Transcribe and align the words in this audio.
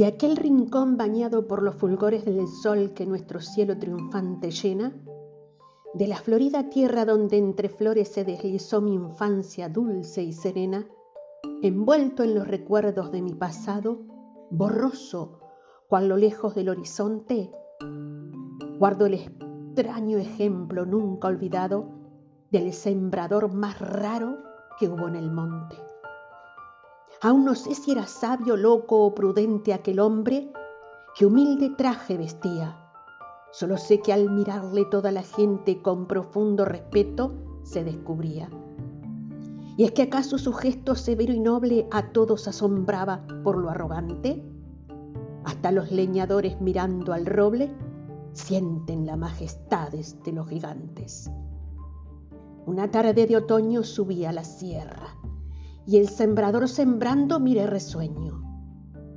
De 0.00 0.06
aquel 0.06 0.38
rincón 0.38 0.96
bañado 0.96 1.46
por 1.46 1.62
los 1.62 1.74
fulgores 1.74 2.24
del 2.24 2.48
sol 2.48 2.94
que 2.94 3.04
nuestro 3.04 3.38
cielo 3.42 3.76
triunfante 3.76 4.50
llena, 4.50 4.94
de 5.92 6.08
la 6.08 6.16
florida 6.16 6.70
tierra 6.70 7.04
donde 7.04 7.36
entre 7.36 7.68
flores 7.68 8.08
se 8.08 8.24
deslizó 8.24 8.80
mi 8.80 8.94
infancia 8.94 9.68
dulce 9.68 10.22
y 10.22 10.32
serena, 10.32 10.88
envuelto 11.60 12.22
en 12.22 12.34
los 12.34 12.48
recuerdos 12.48 13.12
de 13.12 13.20
mi 13.20 13.34
pasado, 13.34 14.00
borroso 14.50 15.38
cual 15.86 16.08
lo 16.08 16.16
lejos 16.16 16.54
del 16.54 16.70
horizonte, 16.70 17.50
guardo 18.78 19.04
el 19.04 19.12
extraño 19.12 20.16
ejemplo 20.16 20.86
nunca 20.86 21.28
olvidado 21.28 21.90
del 22.50 22.72
sembrador 22.72 23.52
más 23.52 23.78
raro 23.78 24.38
que 24.78 24.88
hubo 24.88 25.08
en 25.08 25.16
el 25.16 25.30
monte. 25.30 25.89
Aún 27.22 27.44
no 27.44 27.54
sé 27.54 27.74
si 27.74 27.92
era 27.92 28.06
sabio, 28.06 28.56
loco 28.56 29.04
o 29.04 29.14
prudente 29.14 29.74
aquel 29.74 30.00
hombre 30.00 30.50
que 31.14 31.26
humilde 31.26 31.68
traje 31.76 32.16
vestía. 32.16 32.78
Solo 33.52 33.76
sé 33.76 34.00
que 34.00 34.14
al 34.14 34.30
mirarle 34.30 34.86
toda 34.86 35.12
la 35.12 35.22
gente 35.22 35.82
con 35.82 36.06
profundo 36.06 36.64
respeto 36.64 37.34
se 37.62 37.84
descubría. 37.84 38.48
¿Y 39.76 39.84
es 39.84 39.92
que 39.92 40.02
acaso 40.02 40.38
su 40.38 40.54
gesto 40.54 40.94
severo 40.94 41.34
y 41.34 41.40
noble 41.40 41.86
a 41.90 42.10
todos 42.10 42.48
asombraba 42.48 43.26
por 43.44 43.58
lo 43.58 43.68
arrogante? 43.68 44.42
Hasta 45.44 45.72
los 45.72 45.90
leñadores 45.90 46.58
mirando 46.62 47.12
al 47.12 47.26
roble 47.26 47.70
sienten 48.32 49.04
la 49.04 49.16
majestad 49.16 49.90
de 49.90 50.32
los 50.32 50.48
gigantes. 50.48 51.30
Una 52.64 52.90
tarde 52.90 53.26
de 53.26 53.36
otoño 53.36 53.82
subí 53.82 54.24
a 54.24 54.32
la 54.32 54.44
sierra 54.44 55.19
y 55.90 55.96
el 55.96 56.08
sembrador 56.08 56.68
sembrando 56.68 57.40
mire 57.40 57.66
resueño. 57.66 58.40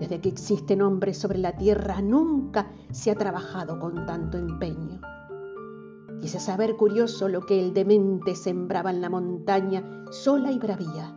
Desde 0.00 0.20
que 0.20 0.28
existen 0.28 0.82
hombres 0.82 1.16
sobre 1.16 1.38
la 1.38 1.56
tierra 1.56 2.02
nunca 2.02 2.72
se 2.90 3.12
ha 3.12 3.14
trabajado 3.14 3.78
con 3.78 4.04
tanto 4.04 4.36
empeño. 4.36 5.00
Quise 6.20 6.40
saber 6.40 6.76
curioso 6.76 7.28
lo 7.28 7.42
que 7.42 7.60
el 7.60 7.72
demente 7.72 8.34
sembraba 8.34 8.90
en 8.90 9.00
la 9.00 9.08
montaña 9.08 10.04
sola 10.10 10.50
y 10.50 10.58
bravía. 10.58 11.16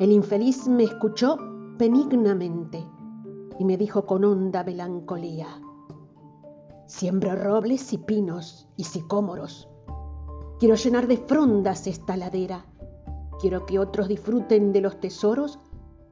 El 0.00 0.10
infeliz 0.10 0.66
me 0.66 0.82
escuchó 0.82 1.38
benignamente 1.78 2.84
y 3.60 3.64
me 3.64 3.76
dijo 3.76 4.06
con 4.06 4.24
honda 4.24 4.64
melancolía, 4.64 5.46
siembro 6.88 7.36
robles 7.36 7.92
y 7.92 7.98
pinos 7.98 8.66
y 8.76 8.82
sicómoros. 8.82 9.68
Quiero 10.58 10.74
llenar 10.74 11.06
de 11.06 11.16
frondas 11.16 11.86
esta 11.86 12.16
ladera 12.16 12.66
Quiero 13.38 13.66
que 13.66 13.78
otros 13.78 14.08
disfruten 14.08 14.72
de 14.72 14.80
los 14.80 14.98
tesoros 14.98 15.58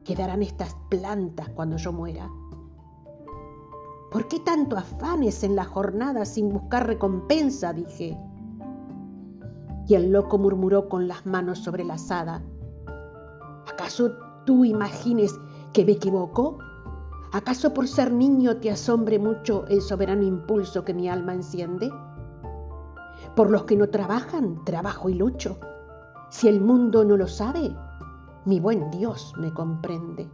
que 0.04 0.14
darán 0.14 0.42
estas 0.42 0.76
plantas 0.90 1.48
cuando 1.50 1.78
yo 1.78 1.92
muera. 1.92 2.30
¿Por 4.10 4.28
qué 4.28 4.40
tanto 4.40 4.76
afanes 4.76 5.42
en 5.42 5.56
la 5.56 5.64
jornada 5.64 6.26
sin 6.26 6.50
buscar 6.50 6.86
recompensa? 6.86 7.72
dije. 7.72 8.18
Y 9.88 9.94
el 9.94 10.12
loco 10.12 10.38
murmuró 10.38 10.88
con 10.88 11.08
las 11.08 11.24
manos 11.24 11.58
sobre 11.58 11.82
la 11.82 11.94
asada. 11.94 12.42
¿Acaso 13.66 14.12
tú 14.44 14.64
imagines 14.64 15.34
que 15.72 15.84
me 15.84 15.92
equivoco? 15.92 16.58
¿Acaso 17.32 17.72
por 17.72 17.88
ser 17.88 18.12
niño 18.12 18.58
te 18.58 18.70
asombre 18.70 19.18
mucho 19.18 19.66
el 19.66 19.80
soberano 19.80 20.22
impulso 20.22 20.84
que 20.84 20.94
mi 20.94 21.08
alma 21.08 21.32
enciende? 21.32 21.90
Por 23.34 23.50
los 23.50 23.64
que 23.64 23.76
no 23.76 23.88
trabajan, 23.88 24.64
trabajo 24.64 25.08
y 25.08 25.14
lucho 25.14 25.58
si 26.34 26.48
el 26.48 26.60
mundo 26.60 27.04
no 27.04 27.16
lo 27.16 27.28
sabe, 27.28 27.72
mi 28.44 28.58
buen 28.58 28.90
Dios 28.90 29.32
me 29.38 29.54
comprende. 29.54 30.28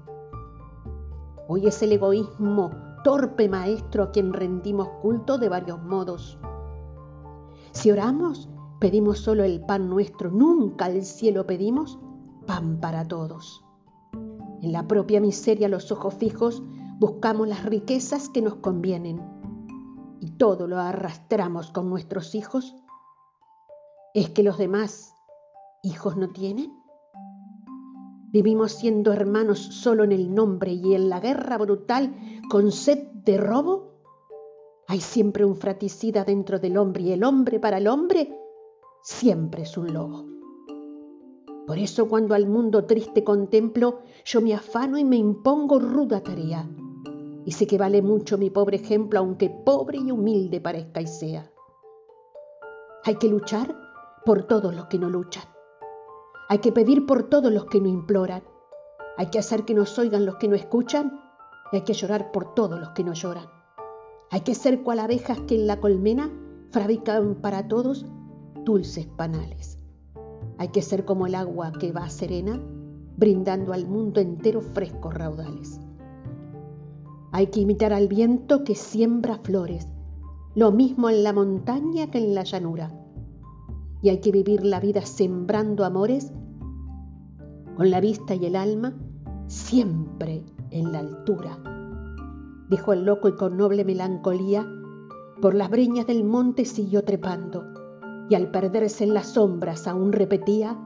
Hoy 1.46 1.66
es 1.66 1.82
el 1.82 1.92
egoísmo 1.92 2.70
torpe 3.04 3.50
maestro 3.50 4.04
a 4.04 4.10
quien 4.10 4.32
rendimos 4.32 4.88
culto 5.02 5.36
de 5.36 5.50
varios 5.50 5.82
modos. 5.82 6.38
Si 7.72 7.90
oramos, 7.90 8.48
pedimos 8.78 9.18
solo 9.18 9.44
el 9.44 9.60
pan 9.60 9.90
nuestro, 9.90 10.30
nunca 10.30 10.86
al 10.86 11.04
cielo 11.04 11.46
pedimos 11.46 11.98
pan 12.46 12.80
para 12.80 13.06
todos. 13.06 13.62
En 14.62 14.72
la 14.72 14.88
propia 14.88 15.20
miseria 15.20 15.68
los 15.68 15.92
ojos 15.92 16.14
fijos 16.14 16.62
buscamos 16.98 17.46
las 17.46 17.62
riquezas 17.66 18.30
que 18.30 18.40
nos 18.40 18.54
convienen 18.54 19.20
y 20.18 20.30
todo 20.30 20.66
lo 20.66 20.78
arrastramos 20.78 21.70
con 21.70 21.90
nuestros 21.90 22.34
hijos. 22.34 22.74
Es 24.14 24.30
que 24.30 24.42
los 24.42 24.56
demás 24.56 25.14
¿Hijos 25.82 26.16
no 26.18 26.28
tienen? 26.28 26.78
Vivimos 28.32 28.72
siendo 28.72 29.12
hermanos 29.12 29.58
solo 29.58 30.04
en 30.04 30.12
el 30.12 30.34
nombre 30.34 30.72
y 30.72 30.94
en 30.94 31.08
la 31.08 31.20
guerra 31.20 31.56
brutal 31.56 32.14
con 32.50 32.70
sed 32.70 33.08
de 33.24 33.38
robo. 33.38 33.94
Hay 34.88 35.00
siempre 35.00 35.44
un 35.44 35.56
fraticida 35.56 36.24
dentro 36.24 36.58
del 36.58 36.76
hombre 36.76 37.04
y 37.04 37.12
el 37.12 37.24
hombre 37.24 37.58
para 37.58 37.78
el 37.78 37.88
hombre 37.88 38.36
siempre 39.02 39.62
es 39.62 39.78
un 39.78 39.94
lobo. 39.94 40.26
Por 41.66 41.78
eso 41.78 42.08
cuando 42.08 42.34
al 42.34 42.46
mundo 42.46 42.84
triste 42.84 43.24
contemplo, 43.24 44.00
yo 44.24 44.42
me 44.42 44.52
afano 44.52 44.98
y 44.98 45.04
me 45.04 45.16
impongo 45.16 45.78
ruda 45.78 46.22
tarea. 46.22 46.68
Y 47.46 47.52
sé 47.52 47.66
que 47.66 47.78
vale 47.78 48.02
mucho 48.02 48.36
mi 48.36 48.50
pobre 48.50 48.76
ejemplo, 48.76 49.20
aunque 49.20 49.48
pobre 49.48 49.96
y 49.96 50.10
humilde 50.10 50.60
parezca 50.60 51.00
y 51.00 51.06
sea. 51.06 51.50
Hay 53.04 53.14
que 53.14 53.28
luchar 53.28 53.74
por 54.26 54.42
todos 54.42 54.74
los 54.74 54.86
que 54.86 54.98
no 54.98 55.08
luchan. 55.08 55.44
Hay 56.50 56.58
que 56.58 56.72
pedir 56.72 57.06
por 57.06 57.28
todos 57.28 57.52
los 57.52 57.66
que 57.66 57.80
no 57.80 57.86
imploran. 57.86 58.42
Hay 59.16 59.26
que 59.26 59.38
hacer 59.38 59.64
que 59.64 59.72
nos 59.72 59.96
oigan 60.00 60.26
los 60.26 60.34
que 60.34 60.48
no 60.48 60.56
escuchan 60.56 61.20
y 61.70 61.76
hay 61.76 61.82
que 61.82 61.92
llorar 61.92 62.32
por 62.32 62.54
todos 62.54 62.80
los 62.80 62.88
que 62.88 63.04
no 63.04 63.14
lloran. 63.14 63.46
Hay 64.32 64.40
que 64.40 64.56
ser 64.56 64.82
cual 64.82 64.98
abejas 64.98 65.38
que 65.42 65.54
en 65.54 65.68
la 65.68 65.78
colmena 65.78 66.28
fabrican 66.72 67.36
para 67.36 67.68
todos 67.68 68.04
dulces 68.64 69.06
panales. 69.06 69.78
Hay 70.58 70.70
que 70.70 70.82
ser 70.82 71.04
como 71.04 71.28
el 71.28 71.36
agua 71.36 71.70
que 71.70 71.92
va 71.92 72.10
serena, 72.10 72.60
brindando 73.16 73.72
al 73.72 73.86
mundo 73.86 74.20
entero 74.20 74.60
frescos 74.60 75.14
raudales. 75.14 75.78
Hay 77.30 77.46
que 77.46 77.60
imitar 77.60 77.92
al 77.92 78.08
viento 78.08 78.64
que 78.64 78.74
siembra 78.74 79.38
flores, 79.38 79.86
lo 80.56 80.72
mismo 80.72 81.10
en 81.10 81.22
la 81.22 81.32
montaña 81.32 82.10
que 82.10 82.18
en 82.18 82.34
la 82.34 82.42
llanura. 82.42 82.90
Y 84.02 84.08
hay 84.08 84.20
que 84.20 84.32
vivir 84.32 84.64
la 84.64 84.80
vida 84.80 85.02
sembrando 85.02 85.84
amores 85.84 86.32
con 87.76 87.90
la 87.90 88.00
vista 88.00 88.34
y 88.34 88.46
el 88.46 88.56
alma 88.56 88.94
siempre 89.46 90.44
en 90.70 90.92
la 90.92 91.00
altura. 91.00 91.58
Dijo 92.68 92.92
el 92.92 93.04
loco 93.04 93.28
y 93.28 93.36
con 93.36 93.56
noble 93.56 93.84
melancolía, 93.84 94.66
por 95.40 95.54
las 95.54 95.70
breñas 95.70 96.06
del 96.06 96.24
monte 96.24 96.64
siguió 96.64 97.02
trepando, 97.04 97.64
y 98.28 98.34
al 98.34 98.50
perderse 98.50 99.04
en 99.04 99.14
las 99.14 99.28
sombras 99.28 99.88
aún 99.88 100.12
repetía, 100.12 100.78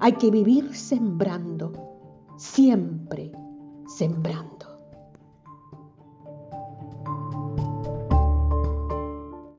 hay 0.00 0.12
que 0.12 0.30
vivir 0.30 0.74
sembrando, 0.74 1.72
siempre 2.36 3.32
sembrando. 3.86 4.53